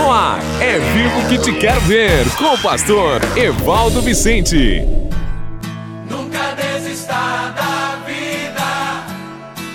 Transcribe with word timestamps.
No 0.00 0.10
ar, 0.10 0.40
é 0.62 0.78
vivo 0.78 1.28
que 1.28 1.36
te 1.36 1.52
quero 1.52 1.78
ver, 1.82 2.24
com 2.38 2.54
o 2.54 2.58
pastor 2.58 3.20
Evaldo 3.36 4.00
Vicente. 4.00 4.82
Nunca 6.08 6.54
desista 6.56 7.12
da 7.54 7.98
vida. 8.06 9.04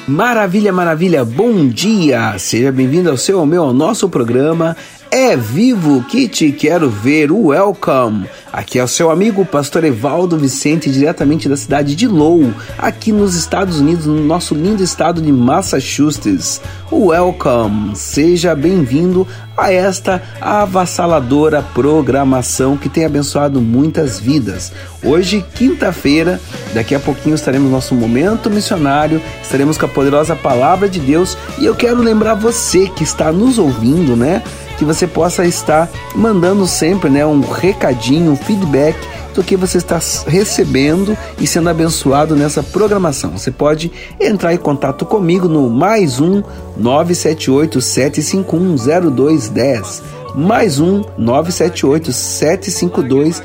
Maravilha, 0.08 0.74
maravilha, 0.74 1.24
bom 1.24 1.68
dia! 1.68 2.40
Seja 2.40 2.72
bem-vindo 2.72 3.12
ao 3.12 3.18
seu, 3.18 3.40
ao 3.40 3.46
meu, 3.46 3.66
ao 3.66 3.72
nosso 3.72 4.10
programa 4.10 4.76
É 5.12 5.38
Vivo 5.38 6.04
que 6.06 6.28
te 6.28 6.52
quero 6.52 6.90
ver, 6.90 7.32
welcome! 7.32 8.28
Aqui 8.52 8.80
é 8.80 8.84
o 8.84 8.88
seu 8.88 9.12
amigo 9.12 9.46
pastor 9.46 9.84
Evaldo 9.84 10.40
Vicente, 10.40 10.90
diretamente 10.90 11.48
da 11.48 11.56
cidade 11.56 11.94
de 11.94 12.08
Lowell, 12.08 12.54
aqui 12.80 13.12
nos 13.12 13.36
Estados 13.36 13.80
Unidos, 13.80 14.08
no 14.08 14.24
nosso 14.24 14.56
lindo 14.56 14.82
estado 14.82 15.22
de 15.22 15.32
Massachusetts. 15.32 16.62
Welcome! 16.92 17.96
Seja 17.96 18.56
bem-vindo 18.56 19.28
a 19.58 19.72
esta 19.72 20.22
avassaladora 20.42 21.62
programação 21.74 22.78
que 22.78 22.90
tem 22.90 23.06
abençoado 23.06 23.62
muitas 23.62 24.20
vidas. 24.20 24.72
Hoje, 25.04 25.46
quinta-feira, 25.56 26.40
daqui 26.74 26.94
a 26.94 27.00
pouquinho 27.00 27.36
estaremos 27.36 27.68
no 27.68 27.76
nosso 27.76 27.96
momento 27.96 28.50
missionário, 28.50 29.22
estaremos 29.42 29.78
com 29.78 29.86
a 29.86 29.90
poderosa 29.90 30.36
palavra 30.36 30.90
de 30.90 31.00
Deus 31.00 31.38
e 31.58 31.66
eu 31.66 31.76
quero 31.76 31.98
lembrar 31.98 32.34
você 32.34 32.88
que 32.90 33.04
está 33.04 33.32
nos 33.32 33.58
ouvindo, 33.58 34.16
né? 34.16 34.44
que 34.78 34.84
você 34.84 35.08
possa 35.08 35.46
estar 35.46 35.90
mandando 36.14 36.68
sempre 36.68 37.10
né, 37.10 37.26
um 37.26 37.40
recadinho, 37.40 38.32
um 38.32 38.36
feedback 38.36 38.98
do 39.36 39.44
que 39.44 39.56
você 39.56 39.78
está 39.78 40.00
recebendo 40.26 41.16
e 41.40 41.46
sendo 41.46 41.70
abençoado 41.70 42.36
nessa 42.36 42.64
programação. 42.64 43.32
Você 43.32 43.52
pode 43.52 43.92
entrar 44.20 44.54
em 44.54 44.58
contato 44.58 45.06
comigo 45.06 45.48
no 45.48 45.70
mais 45.70 46.20
um 46.20 46.42
978 46.78 47.82
751 47.82 49.12
0210 49.12 50.16
mais 50.36 50.80
um 50.80 51.02
978 51.18 52.12
752 52.12 53.42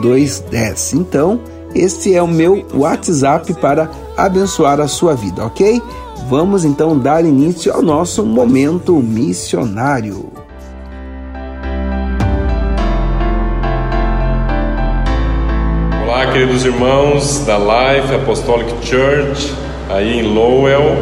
0210. 0.00 0.94
Então, 0.94 1.40
este 1.74 2.14
é 2.14 2.22
o 2.22 2.26
meu 2.26 2.66
WhatsApp 2.74 3.52
para 3.54 3.90
abençoar 4.16 4.80
a 4.80 4.88
sua 4.88 5.14
vida, 5.14 5.44
ok? 5.44 5.82
Vamos 6.28 6.64
então 6.64 6.98
dar 6.98 7.24
início 7.24 7.72
ao 7.72 7.82
nosso 7.82 8.24
momento 8.24 8.96
missionário. 8.96 10.37
Queridos 16.48 16.64
irmãos 16.64 17.40
da 17.40 17.58
Life 17.58 18.14
Apostolic 18.14 18.72
Church, 18.80 19.52
aí 19.90 20.18
em 20.18 20.22
Lowell, 20.22 20.96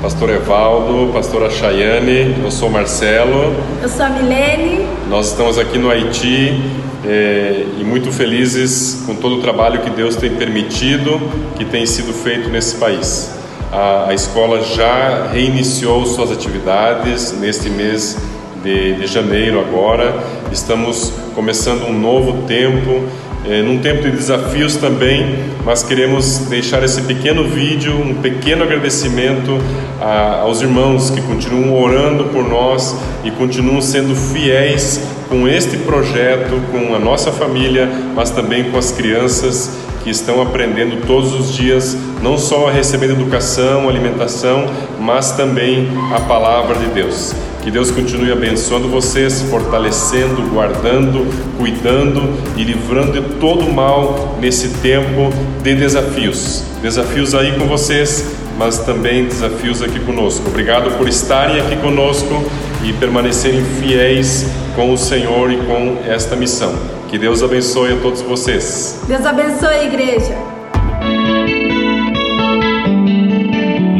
Pastor 0.00 0.30
Evaldo, 0.30 1.12
Pastora 1.12 1.50
Chayane, 1.50 2.36
eu 2.40 2.52
sou 2.52 2.70
Marcelo. 2.70 3.52
Eu 3.82 3.88
sou 3.88 4.06
a 4.06 4.10
Milene. 4.10 4.86
Nós 5.08 5.30
estamos 5.30 5.58
aqui 5.58 5.76
no 5.76 5.90
Haiti 5.90 6.62
é, 7.04 7.66
e 7.80 7.82
muito 7.82 8.12
felizes 8.12 9.02
com 9.04 9.16
todo 9.16 9.38
o 9.38 9.40
trabalho 9.40 9.80
que 9.80 9.90
Deus 9.90 10.14
tem 10.14 10.36
permitido, 10.36 11.20
que 11.56 11.64
tem 11.64 11.84
sido 11.84 12.12
feito 12.12 12.48
nesse 12.48 12.76
país. 12.76 13.28
A, 13.72 14.06
a 14.10 14.14
escola 14.14 14.62
já 14.62 15.30
reiniciou 15.32 16.06
suas 16.06 16.30
atividades 16.30 17.32
neste 17.40 17.68
mês 17.68 18.16
de, 18.62 18.94
de 18.94 19.06
janeiro 19.08 19.58
agora. 19.58 20.14
Estamos 20.52 21.12
começando 21.34 21.88
um 21.88 21.92
novo 21.92 22.46
tempo 22.46 23.02
é, 23.44 23.60
num 23.62 23.78
tempo 23.78 24.02
de 24.02 24.10
desafios 24.12 24.76
também, 24.76 25.52
mas 25.64 25.82
queremos 25.82 26.38
deixar 26.48 26.82
esse 26.82 27.02
pequeno 27.02 27.44
vídeo, 27.44 27.94
um 27.94 28.14
pequeno 28.14 28.62
agradecimento 28.62 29.58
a, 30.00 30.40
aos 30.42 30.60
irmãos 30.60 31.10
que 31.10 31.20
continuam 31.22 31.80
orando 31.80 32.24
por 32.26 32.48
nós 32.48 32.96
e 33.24 33.30
continuam 33.30 33.80
sendo 33.80 34.14
fiéis 34.14 35.00
com 35.28 35.48
este 35.48 35.76
projeto, 35.78 36.60
com 36.70 36.94
a 36.94 36.98
nossa 36.98 37.32
família, 37.32 37.88
mas 38.14 38.30
também 38.30 38.70
com 38.70 38.78
as 38.78 38.92
crianças 38.92 39.70
que 40.04 40.10
estão 40.10 40.42
aprendendo 40.42 41.06
todos 41.06 41.32
os 41.32 41.54
dias, 41.54 41.96
não 42.22 42.36
só 42.36 42.68
a 42.68 42.72
receber 42.72 43.10
educação, 43.10 43.88
alimentação, 43.88 44.66
mas 45.00 45.32
também 45.32 45.88
a 46.14 46.20
palavra 46.20 46.76
de 46.76 46.86
Deus. 46.86 47.34
Que 47.62 47.70
Deus 47.70 47.92
continue 47.92 48.32
abençoando 48.32 48.88
vocês, 48.88 49.40
fortalecendo, 49.42 50.42
guardando, 50.50 51.24
cuidando 51.56 52.34
e 52.56 52.64
livrando 52.64 53.12
de 53.12 53.20
todo 53.36 53.72
mal 53.72 54.36
nesse 54.40 54.68
tempo 54.80 55.30
de 55.62 55.74
desafios. 55.76 56.64
Desafios 56.82 57.36
aí 57.36 57.56
com 57.56 57.66
vocês, 57.66 58.26
mas 58.58 58.78
também 58.78 59.26
desafios 59.26 59.80
aqui 59.80 60.00
conosco. 60.00 60.48
Obrigado 60.48 60.90
por 60.98 61.08
estarem 61.08 61.60
aqui 61.60 61.76
conosco 61.76 62.44
e 62.84 62.92
permanecerem 62.94 63.64
fiéis 63.80 64.44
com 64.74 64.92
o 64.92 64.98
Senhor 64.98 65.52
e 65.52 65.58
com 65.58 65.98
esta 66.04 66.34
missão. 66.34 66.74
Que 67.08 67.16
Deus 67.16 67.44
abençoe 67.44 67.92
a 67.92 67.96
todos 67.96 68.22
vocês. 68.22 69.00
Deus 69.06 69.24
abençoe, 69.24 69.86
igreja. 69.86 70.36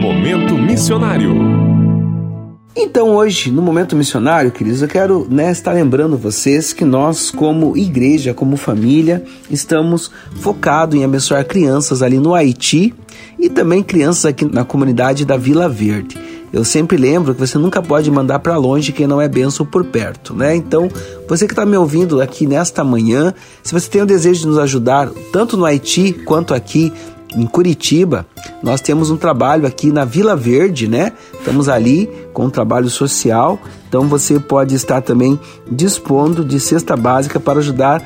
Momento 0.00 0.54
missionário. 0.54 1.71
Então 2.74 3.10
hoje, 3.10 3.50
no 3.50 3.60
momento 3.60 3.94
missionário, 3.94 4.50
queridos, 4.50 4.80
eu 4.80 4.88
quero 4.88 5.26
né, 5.30 5.50
estar 5.50 5.72
lembrando 5.72 6.16
vocês 6.16 6.72
que 6.72 6.86
nós, 6.86 7.30
como 7.30 7.76
igreja, 7.76 8.32
como 8.32 8.56
família, 8.56 9.22
estamos 9.50 10.10
focados 10.40 10.94
em 10.98 11.04
abençoar 11.04 11.44
crianças 11.44 12.00
ali 12.02 12.18
no 12.18 12.34
Haiti 12.34 12.94
e 13.38 13.50
também 13.50 13.82
crianças 13.82 14.24
aqui 14.24 14.46
na 14.46 14.64
comunidade 14.64 15.26
da 15.26 15.36
Vila 15.36 15.68
Verde. 15.68 16.18
Eu 16.50 16.64
sempre 16.64 16.96
lembro 16.96 17.34
que 17.34 17.40
você 17.40 17.58
nunca 17.58 17.82
pode 17.82 18.10
mandar 18.10 18.38
para 18.38 18.56
longe 18.56 18.92
quem 18.92 19.06
não 19.06 19.20
é 19.20 19.28
benção 19.28 19.64
por 19.64 19.84
perto, 19.84 20.34
né? 20.34 20.54
Então, 20.54 20.88
você 21.26 21.46
que 21.46 21.52
está 21.52 21.64
me 21.64 21.76
ouvindo 21.76 22.20
aqui 22.20 22.46
nesta 22.46 22.84
manhã, 22.84 23.32
se 23.62 23.72
você 23.72 23.88
tem 23.88 24.02
o 24.02 24.06
desejo 24.06 24.40
de 24.40 24.46
nos 24.48 24.58
ajudar, 24.58 25.08
tanto 25.32 25.56
no 25.56 25.64
Haiti 25.64 26.12
quanto 26.12 26.52
aqui 26.52 26.92
em 27.36 27.46
Curitiba, 27.46 28.26
nós 28.62 28.80
temos 28.80 29.10
um 29.10 29.16
trabalho 29.16 29.66
aqui 29.66 29.90
na 29.90 30.04
Vila 30.04 30.36
Verde, 30.36 30.86
né? 30.86 31.12
Estamos 31.34 31.68
ali 31.68 32.08
com 32.32 32.46
um 32.46 32.50
trabalho 32.50 32.88
social, 32.88 33.58
então 33.88 34.08
você 34.08 34.38
pode 34.38 34.74
estar 34.74 35.00
também 35.00 35.38
dispondo 35.70 36.44
de 36.44 36.58
cesta 36.60 36.96
básica 36.96 37.40
para 37.40 37.58
ajudar 37.58 38.02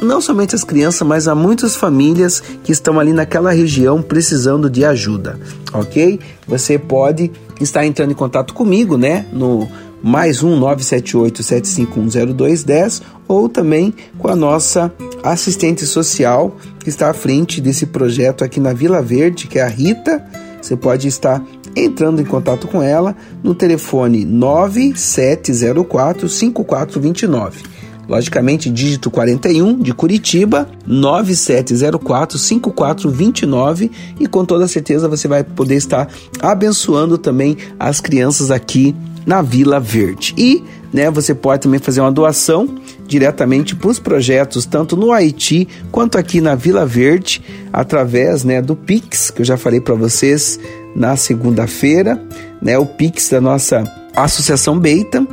não 0.00 0.20
somente 0.20 0.54
as 0.54 0.64
crianças, 0.64 1.06
mas 1.06 1.28
a 1.28 1.34
muitas 1.34 1.76
famílias 1.76 2.42
que 2.64 2.72
estão 2.72 2.98
ali 2.98 3.12
naquela 3.12 3.52
região 3.52 4.00
precisando 4.00 4.70
de 4.70 4.84
ajuda, 4.84 5.38
ok? 5.72 6.18
Você 6.46 6.78
pode 6.78 7.30
estar 7.60 7.84
entrando 7.84 8.12
em 8.12 8.14
contato 8.14 8.54
comigo, 8.54 8.96
né? 8.96 9.26
No 9.32 9.68
mais 10.02 10.42
um 10.42 10.58
978-7510210 10.60 13.02
ou 13.28 13.48
também 13.48 13.94
com 14.18 14.26
a 14.28 14.36
nossa 14.36 14.92
assistente 15.22 15.86
social 15.86 16.56
que 16.78 16.88
está 16.88 17.10
à 17.10 17.14
frente 17.14 17.60
desse 17.60 17.84
projeto 17.86 18.42
aqui 18.42 18.58
na 18.58 18.72
Vila 18.72 19.02
Verde, 19.02 19.46
que 19.46 19.58
é 19.58 19.62
a 19.62 19.68
Rita. 19.68 20.24
Você 20.60 20.76
pode 20.76 21.06
estar 21.08 21.42
entrando 21.76 22.20
em 22.20 22.24
contato 22.24 22.66
com 22.66 22.82
ela 22.82 23.14
no 23.42 23.54
telefone 23.54 24.24
9704 24.24 26.28
5429. 26.28 27.62
Logicamente, 28.08 28.68
dígito 28.68 29.08
41 29.08 29.78
de 29.78 29.94
Curitiba, 29.94 30.68
9704 30.84 32.36
5429 32.38 33.88
e 34.18 34.26
com 34.26 34.44
toda 34.44 34.66
certeza 34.66 35.08
você 35.08 35.28
vai 35.28 35.44
poder 35.44 35.76
estar 35.76 36.08
abençoando 36.40 37.16
também 37.16 37.56
as 37.78 38.00
crianças 38.00 38.50
aqui 38.50 38.96
na 39.30 39.42
Vila 39.42 39.78
Verde. 39.78 40.34
E 40.36 40.64
né, 40.92 41.08
você 41.08 41.32
pode 41.32 41.62
também 41.62 41.78
fazer 41.78 42.00
uma 42.00 42.10
doação 42.10 42.68
diretamente 43.06 43.76
para 43.76 43.88
os 43.88 44.00
projetos, 44.00 44.66
tanto 44.66 44.96
no 44.96 45.12
Haiti 45.12 45.68
quanto 45.92 46.18
aqui 46.18 46.40
na 46.40 46.56
Vila 46.56 46.84
Verde, 46.84 47.40
através 47.72 48.42
né, 48.42 48.60
do 48.60 48.74
Pix, 48.74 49.30
que 49.30 49.42
eu 49.42 49.44
já 49.44 49.56
falei 49.56 49.80
para 49.80 49.94
vocês 49.94 50.58
na 50.96 51.14
segunda-feira, 51.14 52.20
né, 52.60 52.76
o 52.76 52.84
Pix 52.84 53.28
da 53.30 53.40
nossa 53.40 53.84
Associação 54.16 54.76
Beita, 54.76 55.24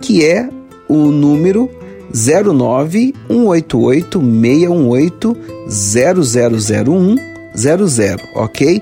que 0.00 0.24
é 0.24 0.48
o 0.88 1.06
número 1.06 1.68
09 2.14 3.12
188 3.28 4.20
618 4.20 5.36
0001 5.68 7.16
00, 7.56 8.28
ok? 8.36 8.80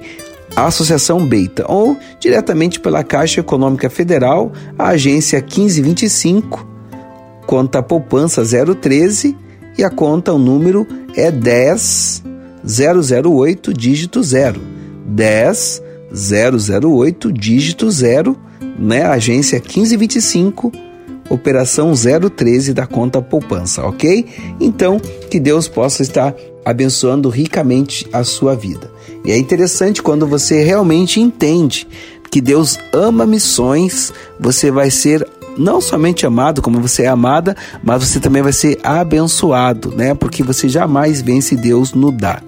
Associação 0.57 1.27
Beita, 1.27 1.65
ou 1.69 1.97
diretamente 2.19 2.81
pela 2.81 3.05
Caixa 3.05 3.41
Econômica 3.41 3.89
Federal, 3.89 4.53
a 4.79 4.89
agência 4.89 5.41
1525, 5.41 6.67
conta 7.47 7.83
poupança 7.83 8.43
013 8.45 9.37
e 9.77 9.85
a 9.85 9.91
conta, 9.91 10.33
o 10.33 10.39
número 10.39 10.87
é 11.17 11.31
10 11.31 12.25
008 12.65 13.73
dígito 13.73 14.23
0. 14.23 14.61
10 15.07 15.83
008 16.13 17.33
dígito 17.33 17.91
0, 17.91 18.37
né? 18.79 19.05
Agência 19.05 19.59
1525 19.59 20.73
operação 21.31 21.93
013 21.95 22.73
da 22.73 22.87
conta 22.87 23.21
poupança, 23.21 23.85
ok? 23.85 24.27
Então, 24.61 25.01
que 25.31 25.39
Deus 25.39 25.69
possa 25.69 26.03
estar 26.03 26.35
abençoando 26.65 27.29
ricamente 27.29 28.07
a 28.13 28.25
sua 28.25 28.55
vida. 28.55 28.91
E 29.25 29.33
é 29.33 29.39
interessante 29.39 30.03
quando 30.03 30.27
você 30.27 30.63
realmente 30.63 31.21
entende 31.21 31.87
que 32.31 32.41
Deus 32.41 32.79
ama 32.93 33.27
missões, 33.27 34.13
você 34.39 34.71
vai 34.71 34.91
ser 34.91 35.27
não 35.57 35.81
somente 35.81 36.25
amado 36.25 36.63
como 36.63 36.81
você 36.81 37.03
é 37.03 37.09
amada, 37.09 37.57
mas 37.83 38.07
você 38.07 38.21
também 38.21 38.43
vai 38.43 38.53
ser 38.53 38.79
abençoado, 38.83 39.93
né? 39.97 40.15
Porque 40.15 40.43
você 40.43 40.69
jamais 40.69 41.21
vence 41.21 41.57
Deus 41.57 41.93
no 41.93 42.13
dar. 42.13 42.45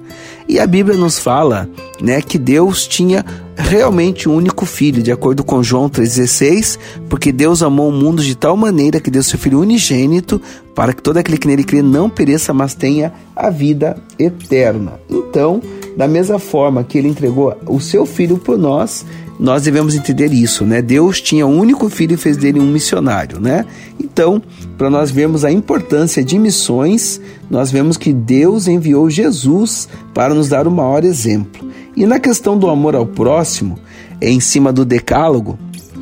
E 0.51 0.59
a 0.59 0.67
Bíblia 0.67 0.97
nos 0.97 1.17
fala, 1.17 1.71
né, 2.03 2.21
que 2.21 2.37
Deus 2.37 2.85
tinha 2.85 3.25
realmente 3.57 4.29
um 4.29 4.35
único 4.35 4.67
filho, 4.67 5.01
de 5.01 5.13
acordo 5.13 5.45
com 5.45 5.63
João 5.63 5.89
3,16, 5.89 6.77
porque 7.09 7.31
Deus 7.31 7.63
amou 7.63 7.89
o 7.89 7.93
mundo 7.93 8.21
de 8.21 8.35
tal 8.35 8.57
maneira 8.57 8.99
que 8.99 9.13
deu 9.13 9.23
seu 9.23 9.39
filho 9.39 9.61
unigênito 9.61 10.43
para 10.75 10.93
que 10.93 11.01
todo 11.01 11.19
aquele 11.19 11.39
que 11.39 11.47
nele 11.47 11.63
crê 11.63 11.83
não 11.83 12.11
pereça, 12.11 12.53
mas 12.53 12.75
tenha 12.75 13.13
a 13.37 13.49
vida 13.49 13.97
eterna. 14.19 14.95
Então, 15.09 15.63
da 16.01 16.09
mesma 16.09 16.39
forma 16.39 16.83
que 16.83 16.97
ele 16.97 17.09
entregou 17.09 17.55
o 17.67 17.79
seu 17.79 18.07
filho 18.07 18.39
por 18.39 18.57
nós, 18.57 19.05
nós 19.39 19.65
devemos 19.65 19.95
entender 19.95 20.33
isso, 20.33 20.65
né? 20.65 20.81
Deus 20.81 21.21
tinha 21.21 21.47
um 21.47 21.59
único 21.59 21.91
filho 21.91 22.15
e 22.15 22.17
fez 22.17 22.39
dele 22.39 22.59
um 22.59 22.73
missionário, 22.73 23.39
né? 23.39 23.67
Então, 24.03 24.41
para 24.79 24.89
nós 24.89 25.11
vermos 25.11 25.45
a 25.45 25.53
importância 25.53 26.25
de 26.25 26.39
missões, 26.39 27.21
nós 27.51 27.71
vemos 27.71 27.99
que 27.99 28.15
Deus 28.15 28.67
enviou 28.67 29.11
Jesus 29.11 29.91
para 30.15 30.33
nos 30.33 30.49
dar 30.49 30.67
o 30.67 30.71
maior 30.71 31.05
exemplo. 31.05 31.69
E 31.95 32.07
na 32.07 32.19
questão 32.19 32.57
do 32.57 32.71
amor 32.71 32.97
ao 32.97 33.05
próximo, 33.05 33.79
é 34.23 34.31
em 34.31 34.41
cima 34.41 34.73
do 34.73 34.87
decálogo, 34.87 35.59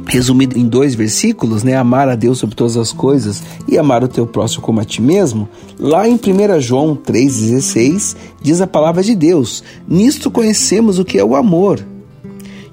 resumido 0.08 0.58
em 0.58 0.66
dois 0.66 0.94
versículos, 0.94 1.62
né? 1.62 1.76
Amar 1.76 2.08
a 2.08 2.16
Deus 2.16 2.38
sobre 2.38 2.56
todas 2.56 2.76
as 2.76 2.92
coisas 2.92 3.42
e 3.68 3.78
amar 3.78 4.02
o 4.02 4.08
teu 4.08 4.26
próximo 4.26 4.62
como 4.62 4.80
a 4.80 4.84
ti 4.84 5.02
mesmo. 5.02 5.48
Lá 5.78 6.08
em 6.08 6.14
1 6.14 6.60
João 6.60 6.96
3,16 6.96 8.16
diz 8.42 8.60
a 8.60 8.66
palavra 8.66 9.02
de 9.02 9.14
Deus: 9.14 9.62
Nisto 9.86 10.30
conhecemos 10.30 10.98
o 10.98 11.04
que 11.04 11.18
é 11.18 11.24
o 11.24 11.36
amor. 11.36 11.84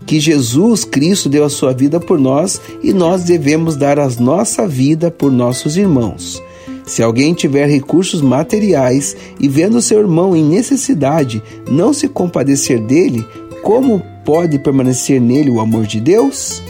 Que 0.05 0.19
Jesus 0.19 0.85
Cristo 0.85 1.27
deu 1.27 1.43
a 1.43 1.49
sua 1.49 1.73
vida 1.73 1.99
por 1.99 2.19
nós 2.19 2.61
e 2.81 2.93
nós 2.93 3.23
devemos 3.23 3.75
dar 3.75 3.99
a 3.99 4.07
nossa 4.19 4.67
vida 4.67 5.11
por 5.11 5.31
nossos 5.31 5.77
irmãos. 5.77 6.41
Se 6.85 7.01
alguém 7.01 7.33
tiver 7.33 7.67
recursos 7.67 8.21
materiais 8.21 9.17
e 9.39 9.47
vendo 9.47 9.81
seu 9.81 9.99
irmão 9.99 10.35
em 10.35 10.43
necessidade 10.43 11.41
não 11.69 11.91
se 11.91 12.07
compadecer 12.07 12.79
dele, 12.79 13.25
como 13.63 13.99
pode 14.23 14.59
permanecer 14.59 15.19
nele 15.19 15.49
o 15.49 15.59
amor 15.59 15.87
de 15.87 15.99
Deus? 15.99 16.61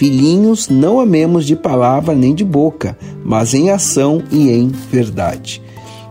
Filhinhos, 0.00 0.70
não 0.70 0.98
amemos 0.98 1.44
de 1.44 1.54
palavra 1.54 2.14
nem 2.14 2.34
de 2.34 2.42
boca, 2.42 2.96
mas 3.22 3.52
em 3.52 3.68
ação 3.68 4.22
e 4.32 4.48
em 4.48 4.68
verdade. 4.90 5.60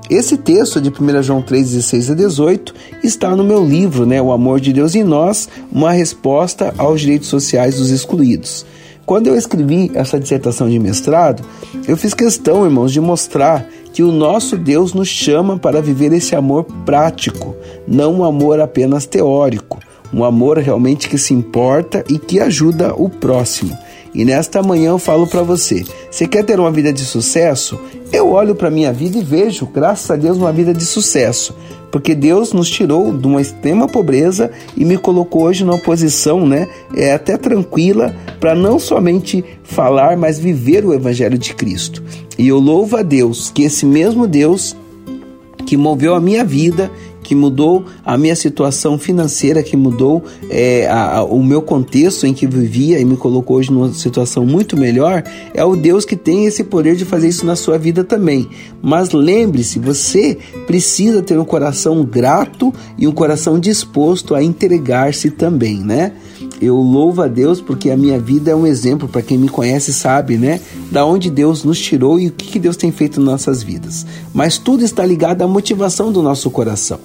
Esse 0.07 0.37
texto 0.37 0.79
de 0.79 0.89
1 0.89 1.23
João 1.23 1.41
3, 1.41 1.71
16 1.71 2.11
a 2.11 2.13
18 2.13 2.75
está 3.03 3.35
no 3.35 3.43
meu 3.43 3.65
livro, 3.65 4.05
né, 4.05 4.21
O 4.21 4.31
Amor 4.31 4.59
de 4.59 4.71
Deus 4.71 4.93
em 4.93 5.03
Nós, 5.03 5.49
uma 5.71 5.91
resposta 5.91 6.71
aos 6.77 7.01
direitos 7.01 7.29
sociais 7.29 7.77
dos 7.77 7.89
excluídos. 7.89 8.63
Quando 9.07 9.25
eu 9.25 9.35
escrevi 9.35 9.89
essa 9.95 10.19
dissertação 10.19 10.69
de 10.69 10.77
mestrado, 10.77 11.43
eu 11.87 11.97
fiz 11.97 12.13
questão, 12.13 12.65
irmãos, 12.65 12.93
de 12.93 13.01
mostrar 13.01 13.67
que 13.91 14.03
o 14.03 14.11
nosso 14.11 14.55
Deus 14.55 14.93
nos 14.93 15.07
chama 15.07 15.57
para 15.57 15.81
viver 15.81 16.13
esse 16.13 16.35
amor 16.35 16.63
prático, 16.85 17.55
não 17.87 18.19
um 18.19 18.23
amor 18.23 18.59
apenas 18.59 19.07
teórico 19.07 19.79
um 20.13 20.23
amor 20.23 20.57
realmente 20.57 21.09
que 21.09 21.17
se 21.17 21.33
importa 21.33 22.03
e 22.09 22.17
que 22.17 22.39
ajuda 22.39 22.93
o 22.95 23.09
próximo. 23.09 23.77
E 24.13 24.25
nesta 24.25 24.63
manhã 24.63 24.89
eu 24.89 24.99
falo 24.99 25.27
para 25.27 25.43
você: 25.43 25.85
você 26.09 26.27
quer 26.27 26.43
ter 26.43 26.59
uma 26.59 26.71
vida 26.71 26.91
de 26.91 27.01
sucesso? 27.01 27.79
Eu 28.11 28.31
olho 28.31 28.55
para 28.55 28.71
minha 28.71 28.91
vida 28.91 29.19
e 29.19 29.23
vejo, 29.23 29.67
graças 29.67 30.09
a 30.09 30.15
Deus, 30.15 30.37
uma 30.37 30.51
vida 30.51 30.73
de 30.73 30.83
sucesso, 30.83 31.55
porque 31.91 32.15
Deus 32.15 32.53
nos 32.53 32.67
tirou 32.67 33.15
de 33.15 33.27
uma 33.27 33.39
extrema 33.39 33.87
pobreza 33.87 34.49
e 34.75 34.83
me 34.83 34.97
colocou 34.97 35.43
hoje 35.43 35.63
numa 35.63 35.77
posição, 35.77 36.47
né, 36.47 36.67
é 36.95 37.13
até 37.13 37.37
tranquila 37.37 38.15
para 38.39 38.55
não 38.55 38.79
somente 38.79 39.45
falar, 39.63 40.17
mas 40.17 40.39
viver 40.39 40.83
o 40.83 40.93
evangelho 40.93 41.37
de 41.37 41.53
Cristo. 41.53 42.03
E 42.35 42.47
eu 42.47 42.57
louvo 42.57 42.97
a 42.97 43.03
Deus 43.03 43.51
que 43.51 43.61
esse 43.61 43.85
mesmo 43.85 44.25
Deus 44.25 44.75
que 45.67 45.77
moveu 45.77 46.15
a 46.15 46.19
minha 46.19 46.43
vida 46.43 46.89
que 47.23 47.35
mudou 47.35 47.85
a 48.05 48.17
minha 48.17 48.35
situação 48.35 48.97
financeira, 48.97 49.61
que 49.61 49.77
mudou 49.77 50.23
é, 50.49 50.87
a, 50.87 51.17
a, 51.17 51.23
o 51.23 51.43
meu 51.43 51.61
contexto 51.61 52.25
em 52.25 52.33
que 52.33 52.47
vivia 52.47 52.99
e 52.99 53.05
me 53.05 53.17
colocou 53.17 53.57
hoje 53.57 53.71
numa 53.71 53.93
situação 53.93 54.45
muito 54.45 54.77
melhor, 54.77 55.23
é 55.53 55.63
o 55.63 55.75
Deus 55.75 56.05
que 56.05 56.15
tem 56.15 56.45
esse 56.45 56.63
poder 56.63 56.95
de 56.95 57.05
fazer 57.05 57.27
isso 57.27 57.45
na 57.45 57.55
sua 57.55 57.77
vida 57.77 58.03
também. 58.03 58.49
Mas 58.81 59.11
lembre-se, 59.11 59.79
você 59.79 60.37
precisa 60.65 61.21
ter 61.21 61.37
um 61.37 61.45
coração 61.45 62.03
grato 62.03 62.73
e 62.97 63.07
um 63.07 63.11
coração 63.11 63.59
disposto 63.59 64.35
a 64.35 64.43
entregar-se 64.43 65.31
também, 65.31 65.79
né? 65.79 66.13
Eu 66.61 66.75
louvo 66.75 67.21
a 67.21 67.27
Deus 67.27 67.61
porque 67.61 67.89
a 67.89 67.97
minha 67.97 68.19
vida 68.19 68.51
é 68.51 68.55
um 68.55 68.67
exemplo 68.67 69.07
para 69.07 69.21
quem 69.21 69.37
me 69.37 69.47
conhece 69.47 69.93
sabe, 69.93 70.37
né? 70.37 70.59
Da 70.91 71.05
onde 71.05 71.29
Deus 71.29 71.63
nos 71.63 71.79
tirou 71.79 72.19
e 72.19 72.27
o 72.27 72.31
que 72.31 72.59
Deus 72.59 72.75
tem 72.75 72.91
feito 72.91 73.19
em 73.19 73.23
nossas 73.23 73.63
vidas. 73.63 74.05
Mas 74.33 74.57
tudo 74.57 74.83
está 74.83 75.05
ligado 75.05 75.41
à 75.41 75.47
motivação 75.47 76.11
do 76.11 76.21
nosso 76.21 76.49
coração. 76.51 76.99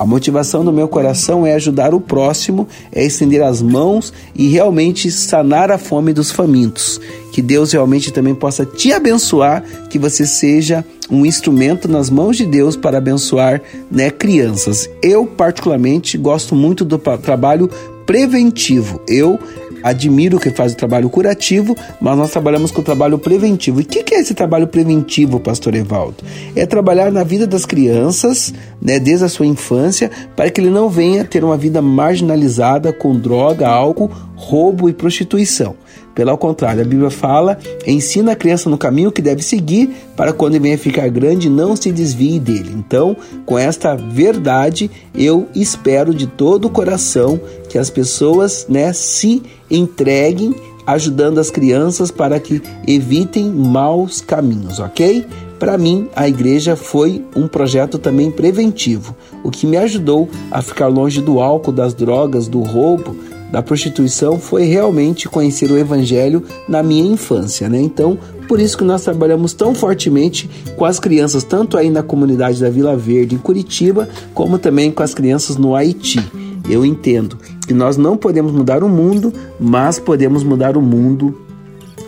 A 0.00 0.06
motivação 0.06 0.64
do 0.64 0.72
meu 0.72 0.88
coração 0.88 1.44
é 1.44 1.52
ajudar 1.52 1.92
o 1.92 2.00
próximo, 2.00 2.66
é 2.90 3.04
estender 3.04 3.42
as 3.42 3.60
mãos 3.60 4.10
e 4.34 4.48
realmente 4.48 5.10
sanar 5.10 5.70
a 5.70 5.76
fome 5.76 6.14
dos 6.14 6.30
famintos. 6.30 6.98
Que 7.30 7.42
Deus 7.42 7.72
realmente 7.72 8.10
também 8.10 8.34
possa 8.34 8.64
te 8.64 8.94
abençoar, 8.94 9.62
que 9.90 9.98
você 9.98 10.24
seja 10.24 10.82
um 11.10 11.26
instrumento 11.26 11.86
nas 11.86 12.08
mãos 12.08 12.38
de 12.38 12.46
Deus 12.46 12.76
para 12.76 12.96
abençoar 12.96 13.60
né, 13.90 14.10
crianças. 14.10 14.88
Eu, 15.02 15.26
particularmente, 15.26 16.16
gosto 16.16 16.54
muito 16.54 16.82
do 16.82 16.96
trabalho 16.96 17.68
preventivo. 18.10 19.00
Eu 19.06 19.38
admiro 19.84 20.40
que 20.40 20.50
faz 20.50 20.72
o 20.72 20.76
trabalho 20.76 21.08
curativo, 21.08 21.76
mas 22.00 22.18
nós 22.18 22.32
trabalhamos 22.32 22.72
com 22.72 22.80
o 22.80 22.84
trabalho 22.84 23.16
preventivo. 23.20 23.78
E 23.78 23.84
o 23.84 23.86
que, 23.86 24.02
que, 24.02 24.16
é 24.16 24.18
esse 24.18 24.34
trabalho 24.34 24.66
preventivo, 24.66 25.38
pastor 25.38 25.76
Evaldo? 25.76 26.16
É 26.56 26.66
trabalhar 26.66 27.12
na 27.12 27.22
vida 27.22 27.46
das 27.46 27.64
crianças, 27.64 28.52
né, 28.82 28.98
desde 28.98 29.26
a 29.26 29.28
sua 29.28 29.46
infância, 29.46 30.10
para 30.34 30.50
que 30.50 30.60
ele 30.60 30.70
não 30.70 30.88
venha 30.88 31.24
ter 31.24 31.44
uma 31.44 31.56
vida 31.56 31.80
marginalizada 31.80 32.92
com 32.92 33.16
droga, 33.16 33.68
álcool, 33.68 34.10
roubo 34.34 34.88
e 34.88 34.92
prostituição. 34.92 35.76
Pelo 36.20 36.36
contrário, 36.36 36.82
a 36.82 36.84
Bíblia 36.84 37.08
fala: 37.08 37.56
ensina 37.86 38.32
a 38.32 38.36
criança 38.36 38.68
no 38.68 38.76
caminho 38.76 39.10
que 39.10 39.22
deve 39.22 39.42
seguir, 39.42 39.88
para 40.14 40.34
quando 40.34 40.60
venha 40.60 40.76
ficar 40.76 41.08
grande 41.08 41.48
não 41.48 41.74
se 41.74 41.90
desvie 41.90 42.38
dele. 42.38 42.74
Então, 42.76 43.16
com 43.46 43.58
esta 43.58 43.94
verdade, 43.96 44.90
eu 45.14 45.48
espero 45.54 46.12
de 46.12 46.26
todo 46.26 46.66
o 46.66 46.70
coração 46.70 47.40
que 47.70 47.78
as 47.78 47.88
pessoas 47.88 48.66
né, 48.68 48.92
se 48.92 49.42
entreguem 49.70 50.54
ajudando 50.86 51.38
as 51.38 51.50
crianças 51.50 52.10
para 52.10 52.38
que 52.38 52.60
evitem 52.86 53.48
maus 53.48 54.20
caminhos, 54.20 54.78
ok? 54.78 55.24
Para 55.58 55.78
mim, 55.78 56.06
a 56.14 56.28
igreja 56.28 56.76
foi 56.76 57.24
um 57.34 57.48
projeto 57.48 57.98
também 57.98 58.30
preventivo, 58.30 59.16
o 59.42 59.50
que 59.50 59.66
me 59.66 59.78
ajudou 59.78 60.28
a 60.50 60.60
ficar 60.60 60.88
longe 60.88 61.22
do 61.22 61.40
álcool, 61.40 61.72
das 61.72 61.94
drogas, 61.94 62.46
do 62.46 62.60
roubo, 62.60 63.16
da 63.50 63.62
prostituição 63.62 64.38
foi 64.38 64.64
realmente 64.64 65.28
conhecer 65.28 65.70
o 65.70 65.78
evangelho 65.78 66.42
na 66.68 66.82
minha 66.82 67.12
infância, 67.12 67.68
né? 67.68 67.80
Então, 67.80 68.18
por 68.46 68.60
isso 68.60 68.76
que 68.76 68.84
nós 68.84 69.02
trabalhamos 69.02 69.52
tão 69.52 69.74
fortemente 69.74 70.48
com 70.76 70.84
as 70.84 70.98
crianças, 70.98 71.44
tanto 71.44 71.76
aí 71.76 71.90
na 71.90 72.02
comunidade 72.02 72.60
da 72.60 72.70
Vila 72.70 72.96
Verde, 72.96 73.34
em 73.34 73.38
Curitiba, 73.38 74.08
como 74.34 74.58
também 74.58 74.90
com 74.90 75.02
as 75.02 75.14
crianças 75.14 75.56
no 75.56 75.74
Haiti. 75.74 76.20
Eu 76.68 76.84
entendo 76.84 77.38
que 77.66 77.74
nós 77.74 77.96
não 77.96 78.16
podemos 78.16 78.52
mudar 78.52 78.82
o 78.84 78.88
mundo, 78.88 79.32
mas 79.58 79.98
podemos 79.98 80.44
mudar 80.44 80.76
o 80.76 80.82
mundo 80.82 81.40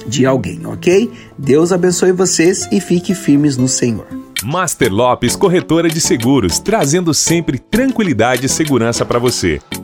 de 0.06 0.26
alguém, 0.26 0.66
ok? 0.66 1.10
Deus 1.38 1.72
abençoe 1.72 2.12
vocês 2.12 2.68
e 2.70 2.80
fique 2.80 3.14
firmes 3.14 3.56
no 3.56 3.68
Senhor. 3.68 4.06
Master 4.44 4.92
Lopes 4.92 5.36
Corretora 5.36 5.88
de 5.88 6.00
Seguros, 6.00 6.58
trazendo 6.58 7.14
sempre 7.14 7.58
tranquilidade 7.58 8.46
e 8.46 8.48
segurança 8.48 9.04
para 9.04 9.18
você. 9.18 9.60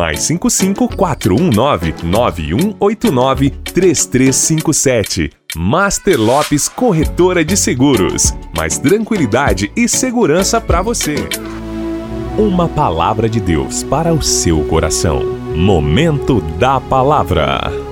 Mais 0.00 0.22
55 0.22 0.96
419 0.96 1.94
9189 2.04 3.50
3357. 3.50 5.30
Master 5.54 6.18
Lopes 6.18 6.68
Corretora 6.70 7.44
de 7.44 7.54
Seguros. 7.54 8.32
Mais 8.56 8.78
tranquilidade 8.78 9.70
e 9.76 9.86
segurança 9.86 10.58
para 10.58 10.80
você. 10.80 11.16
Uma 12.38 12.66
palavra 12.66 13.28
de 13.28 13.40
Deus 13.40 13.82
para 13.82 14.10
o 14.14 14.22
seu 14.22 14.64
coração. 14.64 15.22
Momento 15.54 16.40
da 16.40 16.80
palavra. 16.80 17.89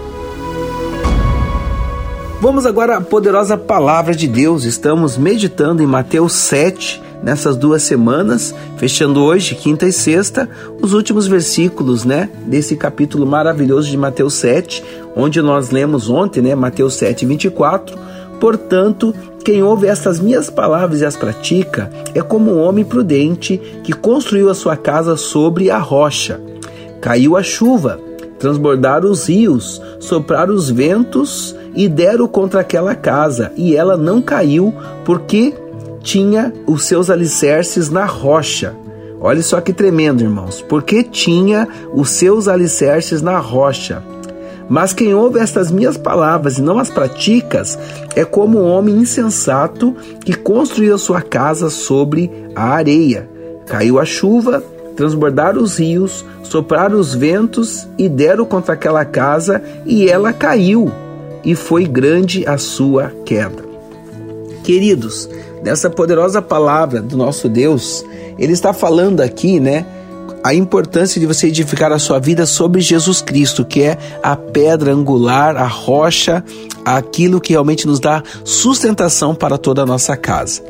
Vamos 2.41 2.65
agora 2.65 2.97
à 2.97 3.01
poderosa 3.01 3.59
palavra 3.59 4.15
de 4.15 4.29
Deus. 4.29 4.63
Estamos 4.63 5.19
meditando 5.19 5.83
em 5.83 5.87
Mateus 5.87 6.35
7 6.35 7.03
nessas 7.21 7.57
duas 7.57 7.83
semanas, 7.83 8.55
fechando 8.77 9.25
hoje, 9.25 9.57
quinta 9.57 9.87
e 9.87 9.93
sexta, 9.93 10.49
os 10.81 10.93
últimos 10.93 11.27
versículos, 11.27 12.05
né, 12.05 12.31
desse 12.47 12.77
capítulo 12.77 13.27
maravilhoso 13.27 13.91
de 13.91 13.97
Mateus 13.97 14.35
7, 14.35 14.85
onde 15.17 15.43
nós 15.43 15.71
lemos 15.71 16.09
ontem, 16.09 16.41
né, 16.41 16.55
Mateus 16.55 16.95
7, 16.95 17.27
24. 17.27 17.99
Portanto, 18.39 19.13
quem 19.45 19.65
ouve 19.65 19.89
estas 19.89 20.21
minhas 20.21 20.49
palavras 20.49 21.01
e 21.01 21.05
as 21.05 21.17
pratica 21.17 21.91
é 22.15 22.23
como 22.23 22.53
um 22.53 22.61
homem 22.61 22.85
prudente 22.85 23.61
que 23.83 23.93
construiu 23.93 24.49
a 24.49 24.55
sua 24.55 24.77
casa 24.77 25.17
sobre 25.17 25.73
a 25.73 25.79
rocha. 25.79 26.41
Caiu 27.01 27.37
a 27.37 27.43
chuva, 27.43 27.99
transbordaram 28.39 29.11
os 29.11 29.29
rios, 29.29 29.81
sopraram 29.99 30.55
os 30.55 30.71
ventos 30.71 31.55
e 31.75 31.89
deram 31.89 32.27
contra 32.27 32.61
aquela 32.61 32.95
casa, 32.95 33.53
e 33.57 33.77
ela 33.77 33.97
não 33.97 34.23
caiu, 34.23 34.73
porque 35.05 35.55
tinha 36.03 36.53
os 36.67 36.85
seus 36.85 37.11
alicerces 37.11 37.91
na 37.91 38.05
rocha. 38.05 38.75
Olha 39.21 39.43
só 39.43 39.61
que 39.61 39.73
tremendo, 39.73 40.23
irmãos, 40.23 40.63
porque 40.63 41.03
tinha 41.03 41.69
os 41.93 42.11
seus 42.11 42.47
alicerces 42.47 43.21
na 43.21 43.39
rocha. 43.39 44.03
Mas 44.69 44.93
quem 44.93 45.15
ouve 45.15 45.41
estas 45.41 45.71
minhas 45.71 45.97
palavras 45.97 46.59
e 46.59 46.63
não 46.63 46.79
as 46.79 46.91
praticas 46.91 47.79
é 48.15 48.25
como 48.25 48.61
um 48.61 48.69
homem 48.69 48.97
insensato 48.97 49.97
que 50.25 50.35
construiu 50.35 50.99
sua 50.99 51.23
casa 51.23 51.71
sobre 51.71 52.31
a 52.55 52.65
areia. 52.65 53.29
Caiu 53.67 53.99
a 53.99 54.05
chuva, 54.05 54.63
transbordaram 54.99 55.63
os 55.63 55.79
rios, 55.79 56.25
sopraram 56.43 56.99
os 56.99 57.15
ventos 57.15 57.87
e 57.97 58.09
deram 58.09 58.45
contra 58.45 58.75
aquela 58.75 59.05
casa, 59.05 59.63
e 59.87 60.09
ela 60.09 60.33
caiu, 60.33 60.91
e 61.45 61.55
foi 61.55 61.87
grande 61.87 62.45
a 62.49 62.59
sua 62.59 63.13
queda. 63.25 63.63
Queridos, 64.65 65.31
nessa 65.63 65.89
poderosa 65.89 66.43
palavra 66.43 67.01
do 67.01 67.17
nosso 67.17 67.49
Deus, 67.49 68.05
ele 68.37 68.53
está 68.53 68.73
falando 68.73 69.21
aqui, 69.21 69.61
né? 69.61 69.87
A 70.43 70.53
importância 70.53 71.21
de 71.21 71.27
você 71.27 71.47
edificar 71.47 71.93
a 71.93 71.99
sua 72.01 72.19
vida 72.19 72.45
sobre 72.45 72.81
Jesus 72.81 73.23
Cristo, 73.23 73.65
que 73.65 73.83
é 73.85 73.97
a 74.21 74.35
pedra 74.35 74.93
angular, 74.93 75.57
a 75.57 75.67
rocha, 75.67 76.45
aquilo 76.85 77.41
que 77.41 77.53
realmente 77.53 77.87
nos 77.87 78.01
dá 78.01 78.21
sustentação 78.43 79.33
para 79.33 79.57
toda 79.57 79.83
a 79.83 79.87
nossa 79.87 80.17
casa. 80.17 80.61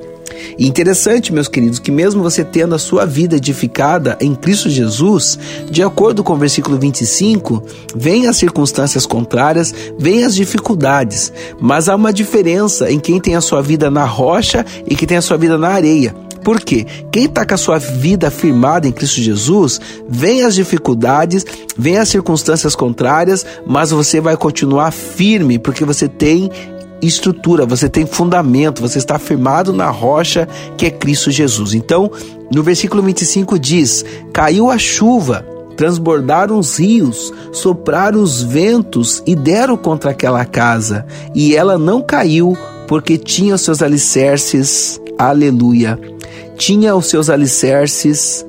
E 0.59 0.67
interessante, 0.67 1.33
meus 1.33 1.49
queridos, 1.49 1.79
que 1.79 1.91
mesmo 1.91 2.23
você 2.23 2.45
tendo 2.45 2.75
a 2.75 2.79
sua 2.79 3.05
vida 3.05 3.37
edificada 3.37 4.17
em 4.21 4.35
Cristo 4.35 4.69
Jesus, 4.69 5.39
de 5.71 5.83
acordo 5.83 6.23
com 6.23 6.35
o 6.35 6.39
versículo 6.39 6.79
25, 6.79 7.63
vem 7.95 8.27
as 8.27 8.37
circunstâncias 8.37 9.07
contrárias, 9.07 9.75
vem 9.99 10.25
as 10.25 10.35
dificuldades, 10.35 11.33
mas 11.61 11.89
há 11.89 11.95
uma 11.95 12.13
diferença 12.13 12.91
em 12.91 12.99
quem 12.99 13.21
tem 13.21 13.35
a 13.35 13.41
sua 13.41 13.63
vida 13.63 13.91
na 13.91 14.05
rocha 14.05 14.65
e 14.87 14.95
quem 14.95 15.09
tem 15.09 15.17
a 15.17 15.23
sua 15.23 15.37
vida 15.37 15.59
na 15.59 15.69
areia. 15.69 16.15
Por 16.43 16.61
quê? 16.61 16.87
Quem 17.11 17.25
está 17.27 17.45
com 17.45 17.55
a 17.55 17.59
sua 17.59 17.79
vida 17.79 18.31
firmada 18.31 18.89
em 18.89 18.93
Cristo 18.93 19.21
Jesus, 19.21 19.81
vem 20.09 20.45
as 20.45 20.55
dificuldades, 20.55 21.45
vem 21.77 21.99
as 21.99 22.09
circunstâncias 22.09 22.75
contrárias, 22.75 23.45
mas 23.67 23.91
você 23.91 24.21
vai 24.21 24.37
continuar 24.37 24.91
firme, 24.91 25.59
porque 25.59 25.85
você 25.85 26.09
tem 26.09 26.51
estrutura, 27.01 27.65
você 27.65 27.89
tem 27.89 28.07
fundamento, 28.07 28.83
você 28.83 28.99
está 28.99 29.19
firmado 29.19 29.73
na 29.73 29.91
rocha 29.91 30.49
que 30.77 30.87
é 30.87 30.91
Cristo 30.91 31.31
Jesus. 31.31 31.75
Então, 31.75 32.11
no 32.53 32.63
versículo 32.63 33.03
25 33.03 33.59
diz: 33.59 34.05
Caiu 34.33 34.71
a 34.71 34.79
chuva, 34.79 35.47
transbordaram 35.77 36.59
os 36.59 36.79
rios, 36.79 37.33
sopraram 37.53 38.23
os 38.23 38.43
ventos 38.43 39.23
e 39.27 39.37
deram 39.37 39.77
contra 39.77 40.11
aquela 40.11 40.45
casa, 40.45 41.07
e 41.35 41.55
ela 41.55 41.79
não 41.79 42.03
caiu, 42.03 42.57
porque 42.87 43.17
tinha 43.17 43.55
os 43.55 43.61
seus 43.61 43.83
alicerces, 43.83 45.01
aleluia, 45.19 45.99
tinha 46.57 46.97
os 46.97 47.07
seus 47.07 47.31
alicerces 47.31 48.45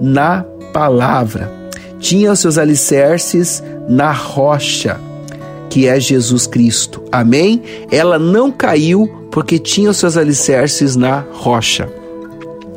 na 0.00 0.44
palavra, 0.72 1.52
tinha 1.98 2.30
os 2.30 2.38
seus 2.38 2.58
alicerces 2.58 3.62
na 3.88 4.12
rocha 4.12 5.07
que 5.68 5.86
é 5.86 5.98
Jesus 6.00 6.46
Cristo. 6.46 7.02
Amém? 7.10 7.62
Ela 7.90 8.18
não 8.18 8.50
caiu 8.50 9.08
porque 9.30 9.58
tinha 9.58 9.90
os 9.90 9.96
seus 9.96 10.16
alicerces 10.16 10.96
na 10.96 11.24
rocha. 11.32 11.88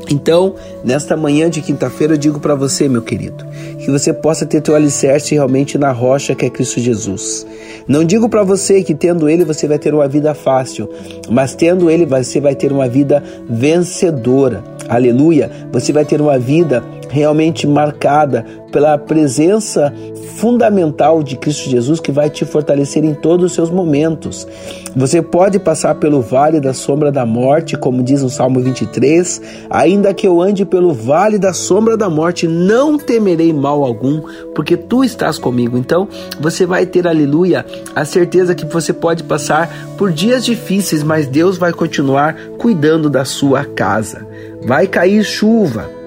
Então, 0.10 0.56
nesta 0.84 1.16
manhã 1.16 1.50
de 1.50 1.62
quinta-feira, 1.62 2.14
eu 2.14 2.18
digo 2.18 2.40
para 2.40 2.54
você, 2.54 2.90
meu 2.90 3.02
querido, 3.02 3.46
que 3.80 3.90
você 3.90 4.12
possa 4.12 4.46
ter 4.46 4.60
teu 4.60 4.76
alicerce 4.76 5.34
realmente 5.34 5.78
na 5.78 5.92
rocha 5.92 6.36
que 6.36 6.46
é 6.46 6.50
Cristo 6.50 6.82
Jesus. 6.82 7.48
Não 7.88 8.04
digo 8.04 8.28
para 8.28 8.44
você 8.44 8.84
que 8.84 8.94
tendo 8.94 9.30
Ele 9.30 9.46
você 9.46 9.68
vai 9.68 9.80
ter 9.80 9.94
uma 9.94 10.08
vida 10.08 10.34
fácil, 10.34 10.90
mas 11.30 11.56
tendo 11.56 11.90
Ele 11.90 12.06
você 12.06 12.42
vai 12.42 12.56
ter 12.56 12.74
uma 12.74 12.90
vida 12.90 13.24
vencedora. 13.50 14.64
Aleluia! 14.90 15.50
Você 15.72 15.94
vai 15.94 16.04
ter 16.04 16.20
uma 16.20 16.38
vida 16.38 16.84
realmente 17.12 17.68
marcada 17.68 18.46
pela 18.72 18.98
presença 18.98 19.94
fundamental 20.38 21.22
de 21.22 21.36
Cristo 21.36 21.70
Jesus 21.70 22.00
que 22.00 22.12
vai 22.12 22.30
te 22.30 22.46
fortalecer 22.46 23.04
em 23.04 23.14
todos 23.14 23.48
os 23.48 23.54
seus 23.54 23.70
momentos. 23.70 24.48
Você 24.96 25.22
pode 25.22 25.60
passar 25.60 25.96
pelo 25.96 26.22
vale 26.22 26.60
da 26.60 26.74
sombra 26.74 27.12
da 27.12 27.26
morte, 27.26 27.78
como 27.78 28.02
diz 28.02 28.24
no 28.24 28.30
Salmo 28.30 28.60
23, 28.62 29.42
ainda 29.70 30.14
que 30.14 30.26
eu 30.26 30.42
ande 30.42 30.66
pelo 30.66 30.94
vale 30.94 31.38
da 31.38 31.54
sombra 31.54 31.96
da 31.96 32.10
morte, 32.10 32.48
não 32.48 32.98
temerei 32.98 33.54
mal 33.54 33.84
algum, 33.84 34.22
porque 34.56 34.76
tu 34.76 35.04
estás 35.04 35.38
comigo. 35.38 35.78
Então, 35.78 36.08
você 36.40 36.66
vai 36.66 36.86
ter, 36.86 37.08
aleluia, 37.08 37.66
a 37.96 38.06
certeza 38.06 38.56
que 38.56 38.66
você 38.66 38.94
pode 38.94 39.24
passar 39.24 39.70
por 39.98 40.12
dias 40.12 40.44
difíceis, 40.46 41.04
mas 41.04 41.28
Deus 41.28 41.58
vai 41.58 41.74
continuar 41.74 42.36
cuidando 42.58 43.10
da 43.10 43.26
sua 43.26 43.66
casa. 43.66 44.26
Vai 44.66 44.88
cair 44.88 45.24
chuva, 45.24 46.01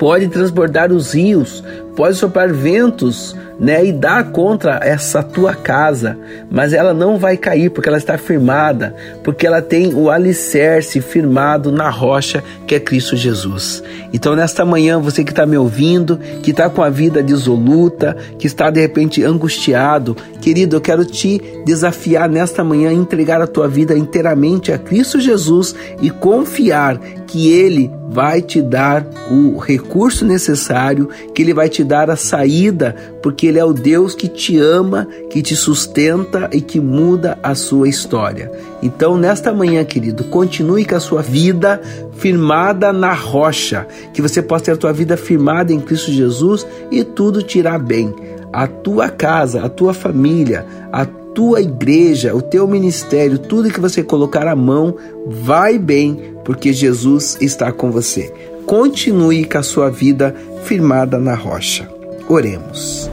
pode 0.00 0.28
transbordar 0.28 0.90
os 0.90 1.12
rios, 1.12 1.62
pode 1.96 2.16
soprar 2.16 2.52
ventos, 2.52 3.36
né, 3.60 3.84
e 3.84 3.92
dar 3.92 4.32
contra 4.32 4.80
essa 4.82 5.22
tua 5.22 5.54
casa, 5.54 6.16
mas 6.50 6.72
ela 6.72 6.94
não 6.94 7.18
vai 7.18 7.36
cair 7.36 7.70
porque 7.70 7.90
ela 7.90 7.98
está 7.98 8.16
firmada, 8.16 8.96
porque 9.22 9.46
ela 9.46 9.60
tem 9.60 9.94
o 9.94 10.08
alicerce 10.08 11.02
firmado 11.02 11.70
na 11.70 11.90
rocha 11.90 12.42
que 12.66 12.74
é 12.74 12.80
Cristo 12.80 13.14
Jesus. 13.16 13.82
Então, 14.14 14.34
nesta 14.34 14.64
manhã, 14.64 14.98
você 14.98 15.22
que 15.22 15.30
está 15.30 15.44
me 15.44 15.58
ouvindo, 15.58 16.18
que 16.42 16.52
está 16.52 16.70
com 16.70 16.82
a 16.82 16.88
vida 16.88 17.22
dissoluta, 17.22 18.16
que 18.38 18.46
está 18.46 18.70
de 18.70 18.80
repente 18.80 19.22
angustiado, 19.22 20.16
querido, 20.40 20.76
eu 20.76 20.80
quero 20.80 21.04
te 21.04 21.40
desafiar 21.66 22.30
nesta 22.30 22.64
manhã 22.64 22.88
a 22.88 22.94
entregar 22.94 23.42
a 23.42 23.46
tua 23.46 23.68
vida 23.68 23.96
inteiramente 23.96 24.72
a 24.72 24.78
Cristo 24.78 25.20
Jesus 25.20 25.74
e 26.00 26.08
confiar 26.08 26.98
que 27.26 27.52
Ele 27.52 27.90
vai 28.08 28.42
te 28.42 28.60
dar 28.60 29.06
o 29.30 29.56
recurso 29.58 30.24
necessário, 30.24 31.08
que 31.32 31.42
Ele 31.42 31.54
vai 31.54 31.68
te 31.68 31.79
dar 31.84 32.10
a 32.10 32.16
saída, 32.16 32.94
porque 33.22 33.46
Ele 33.46 33.58
é 33.58 33.64
o 33.64 33.72
Deus 33.72 34.14
que 34.14 34.28
te 34.28 34.58
ama, 34.58 35.06
que 35.28 35.42
te 35.42 35.54
sustenta 35.56 36.48
e 36.52 36.60
que 36.60 36.80
muda 36.80 37.38
a 37.42 37.54
sua 37.54 37.88
história. 37.88 38.50
Então, 38.82 39.16
nesta 39.16 39.52
manhã, 39.52 39.84
querido, 39.84 40.24
continue 40.24 40.84
com 40.84 40.96
a 40.96 41.00
sua 41.00 41.22
vida 41.22 41.80
firmada 42.16 42.92
na 42.92 43.12
rocha, 43.12 43.86
que 44.12 44.22
você 44.22 44.42
possa 44.42 44.66
ter 44.66 44.72
a 44.72 44.76
tua 44.76 44.92
vida 44.92 45.16
firmada 45.16 45.72
em 45.72 45.80
Cristo 45.80 46.10
Jesus 46.10 46.66
e 46.90 47.04
tudo 47.04 47.42
te 47.42 47.58
irá 47.58 47.78
bem. 47.78 48.14
A 48.52 48.66
tua 48.66 49.08
casa, 49.08 49.64
a 49.64 49.68
tua 49.68 49.94
família, 49.94 50.66
a 50.92 51.04
tua 51.04 51.60
igreja, 51.60 52.34
o 52.34 52.42
teu 52.42 52.66
ministério, 52.66 53.38
tudo 53.38 53.70
que 53.70 53.80
você 53.80 54.02
colocar 54.02 54.46
a 54.46 54.56
mão, 54.56 54.96
vai 55.26 55.78
bem, 55.78 56.34
porque 56.44 56.72
Jesus 56.72 57.38
está 57.40 57.70
com 57.70 57.90
você. 57.90 58.32
Continue 58.70 59.46
com 59.46 59.58
a 59.58 59.64
sua 59.64 59.90
vida 59.90 60.32
firmada 60.62 61.18
na 61.18 61.34
rocha. 61.34 61.90
Oremos. 62.28 63.10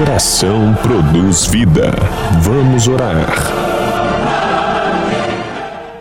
Oração 0.00 0.74
produz 0.82 1.44
vida. 1.44 1.92
Vamos 2.40 2.88
orar. 2.88 3.28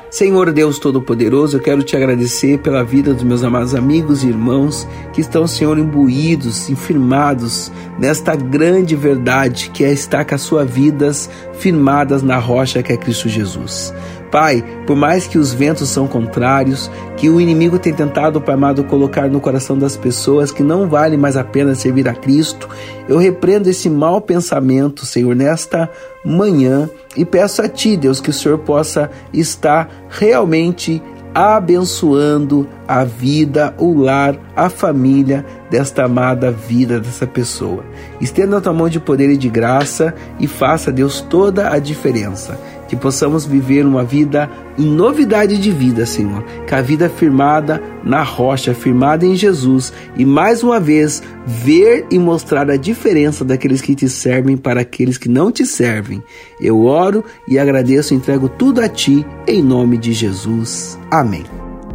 Senhor 0.10 0.54
Deus 0.54 0.80
Todo-Poderoso, 0.80 1.58
eu 1.58 1.62
quero 1.62 1.84
te 1.84 1.98
agradecer 1.98 2.60
pela 2.60 2.82
vida 2.82 3.14
dos 3.14 3.24
meus 3.24 3.44
amados 3.44 3.76
amigos 3.76 4.24
e 4.24 4.28
irmãos 4.28 4.88
que 5.12 5.20
estão, 5.20 5.46
Senhor, 5.46 5.78
imbuídos, 5.78 6.70
firmados 6.78 7.70
nesta 8.00 8.38
grande 8.38 8.96
verdade 8.96 9.70
que 9.70 9.84
é 9.84 9.92
estar 9.92 10.24
com 10.24 10.34
as 10.34 10.42
suas 10.42 10.68
vidas 10.68 11.30
firmadas 11.60 12.24
na 12.24 12.40
rocha 12.40 12.82
que 12.82 12.94
é 12.94 12.98
Cristo 12.98 13.28
Jesus. 13.28 13.94
Pai, 14.32 14.64
por 14.86 14.96
mais 14.96 15.26
que 15.28 15.38
os 15.38 15.54
ventos 15.54 15.90
são 15.90 16.08
contrários, 16.08 16.92
que 17.16 17.30
o 17.30 17.40
inimigo 17.40 17.80
tem 17.80 17.94
tentado, 17.94 18.42
Pai 18.42 18.56
amado, 18.56 18.84
colocar 18.84 19.30
no 19.30 19.40
coração 19.40 19.78
das 19.78 19.96
pessoas 19.96 20.52
que 20.52 20.64
não 20.64 20.88
vale 20.88 21.18
mais 21.18 21.38
a 21.38 21.44
pena 21.44 21.76
servir 21.76 22.08
a 22.08 22.14
Cristo, 22.14 22.68
eu 23.08 23.18
repreendo 23.18 23.70
esse 23.70 23.90
mau 23.90 24.20
pensamento, 24.20 25.06
Senhor, 25.06 25.36
nesta 25.36 25.90
manhã 26.26 26.90
e 27.16 27.24
peço 27.24 27.62
a 27.62 27.70
Ti, 27.70 27.96
Deus, 27.96 28.20
que 28.20 28.30
o 28.30 28.34
Senhor 28.34 28.58
possa 28.60 29.10
estar 29.34 29.90
realmente 30.10 31.02
abençoando 31.34 32.68
a 32.88 33.04
vida, 33.04 33.72
o 33.78 33.94
lar, 33.94 34.36
a 34.56 34.70
família 34.70 35.46
desta 35.70 36.06
amada 36.06 36.50
vida 36.50 37.00
dessa 37.00 37.28
pessoa. 37.28 37.86
Estenda 38.20 38.58
a 38.58 38.62
tua 38.62 38.74
mão 38.74 38.90
de 38.90 39.00
poder 39.00 39.30
e 39.30 39.38
de 39.38 39.48
graça 39.48 40.16
e 40.40 40.48
faça, 40.48 40.92
Deus, 40.92 41.22
toda 41.22 41.72
a 41.72 41.78
diferença. 41.78 42.60
Que 42.88 42.96
possamos 42.96 43.46
viver 43.46 43.86
uma 43.86 44.04
vida 44.04 44.50
em 44.78 44.86
novidade 44.86 45.58
de 45.58 45.72
vida, 45.72 46.06
Senhor. 46.06 46.44
Que 46.66 46.76
a 46.76 46.82
vida 46.82 47.10
firmada 47.10 47.82
na 48.04 48.24
rocha, 48.24 48.74
firmada 48.74 49.26
em 49.26 49.36
Jesus, 49.36 49.92
e 50.16 50.26
mais 50.26 50.64
uma 50.64 50.80
vez 50.80 51.22
ver 51.46 52.06
e 52.10 52.18
mostrar 52.18 52.70
a 52.70 52.78
diferença 52.78 53.44
daqueles 53.44 53.82
que 53.82 53.96
te 53.96 54.08
servem 54.08 54.56
para 54.56 54.82
aqueles 54.82 55.18
que 55.18 55.30
não 55.30 55.52
te 55.52 55.66
servem. 55.66 56.24
Eu 56.62 56.86
oro 56.86 57.24
e 57.48 57.60
agradeço 57.60 58.14
e 58.14 58.18
entrego 58.18 58.48
tudo 58.48 58.82
a 58.82 58.88
ti, 58.88 59.26
em 59.48 59.62
nome 59.62 59.98
de 59.98 60.14
Jesus. 60.14 60.98
Amém. 61.12 61.44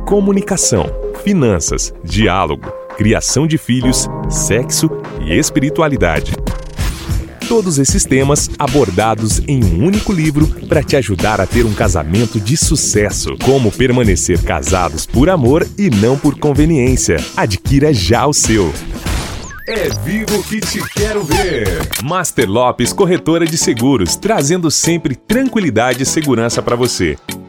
Comunicação, 0.06 0.86
finanças, 1.24 1.94
diálogo, 2.04 2.70
criação 2.96 3.46
de 3.46 3.56
filhos, 3.56 4.08
sexo 4.28 4.90
e 5.20 5.32
espiritualidade 5.32 6.32
todos 7.52 7.78
esses 7.78 8.06
temas 8.06 8.48
abordados 8.58 9.42
em 9.46 9.62
um 9.62 9.84
único 9.84 10.10
livro 10.10 10.46
para 10.66 10.82
te 10.82 10.96
ajudar 10.96 11.38
a 11.38 11.46
ter 11.46 11.66
um 11.66 11.74
casamento 11.74 12.40
de 12.40 12.56
sucesso. 12.56 13.36
Como 13.44 13.70
permanecer 13.70 14.42
casados 14.42 15.04
por 15.04 15.28
amor 15.28 15.68
e 15.76 15.90
não 15.90 16.16
por 16.16 16.38
conveniência. 16.38 17.18
Adquira 17.36 17.92
já 17.92 18.26
o 18.26 18.32
seu. 18.32 18.72
É 19.68 19.90
vivo 20.02 20.42
que 20.44 20.60
te 20.60 20.82
quero 20.94 21.22
ver. 21.24 21.66
Master 22.02 22.48
Lopes 22.48 22.90
Corretora 22.90 23.44
de 23.44 23.58
Seguros, 23.58 24.16
trazendo 24.16 24.70
sempre 24.70 25.14
tranquilidade 25.14 26.04
e 26.04 26.06
segurança 26.06 26.62
para 26.62 26.74
você. 26.74 27.18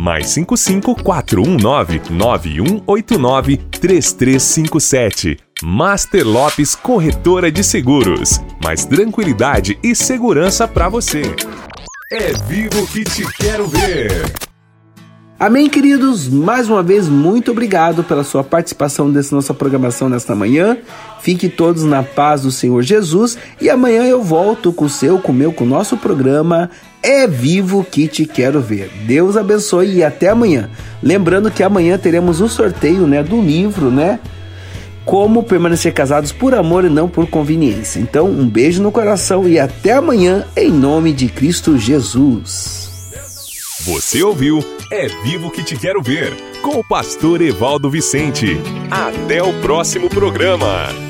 Mais 0.00 0.30
55 0.30 0.94
419 1.02 2.00
9189 2.08 3.56
3357. 3.58 5.36
Master 5.62 6.26
Lopes 6.26 6.74
Corretora 6.74 7.52
de 7.52 7.62
Seguros. 7.62 8.40
Mais 8.64 8.86
tranquilidade 8.86 9.78
e 9.82 9.94
segurança 9.94 10.66
para 10.66 10.88
você. 10.88 11.20
É 12.10 12.32
vivo 12.48 12.86
que 12.86 13.04
te 13.04 13.30
quero 13.34 13.66
ver. 13.66 14.10
Amém, 15.38 15.68
queridos? 15.68 16.28
Mais 16.28 16.68
uma 16.70 16.82
vez, 16.82 17.06
muito 17.06 17.50
obrigado 17.50 18.02
pela 18.02 18.24
sua 18.24 18.42
participação 18.42 19.06
nessa 19.06 19.34
nossa 19.34 19.52
programação 19.52 20.08
nesta 20.08 20.34
manhã. 20.34 20.78
Fique 21.20 21.48
todos 21.48 21.84
na 21.84 22.02
paz 22.02 22.42
do 22.42 22.50
Senhor 22.50 22.82
Jesus 22.82 23.36
e 23.60 23.68
amanhã 23.68 24.04
eu 24.04 24.22
volto 24.22 24.72
com 24.72 24.86
o 24.86 24.90
seu, 24.90 25.18
com 25.18 25.32
o 25.32 25.34
meu, 25.34 25.52
com 25.52 25.64
o 25.64 25.66
nosso 25.66 25.96
programa 25.98 26.70
É 27.02 27.26
Vivo 27.26 27.84
que 27.84 28.06
Te 28.06 28.26
Quero 28.26 28.60
Ver. 28.60 28.90
Deus 29.06 29.36
abençoe 29.36 29.96
e 29.96 30.04
até 30.04 30.28
amanhã. 30.28 30.68
Lembrando 31.02 31.50
que 31.50 31.62
amanhã 31.62 31.96
teremos 31.96 32.40
o 32.40 32.44
um 32.44 32.48
sorteio 32.48 33.06
né, 33.06 33.22
do 33.22 33.40
livro, 33.40 33.90
né? 33.90 34.20
Como 35.04 35.42
permanecer 35.42 35.94
casados 35.94 36.30
por 36.30 36.54
amor 36.54 36.84
e 36.84 36.90
não 36.90 37.08
por 37.08 37.26
conveniência. 37.26 38.00
Então, 38.00 38.26
um 38.26 38.46
beijo 38.46 38.82
no 38.82 38.92
coração 38.92 39.48
e 39.48 39.58
até 39.58 39.92
amanhã, 39.92 40.44
em 40.54 40.70
nome 40.70 41.12
de 41.12 41.28
Cristo 41.28 41.78
Jesus. 41.78 42.80
Você 43.86 44.22
ouviu 44.22 44.62
É 44.92 45.08
Vivo 45.24 45.50
que 45.50 45.64
Te 45.64 45.74
Quero 45.74 46.02
Ver, 46.02 46.36
com 46.60 46.78
o 46.78 46.86
pastor 46.86 47.40
Evaldo 47.40 47.88
Vicente. 47.88 48.60
Até 48.90 49.42
o 49.42 49.58
próximo 49.62 50.10
programa. 50.10 51.09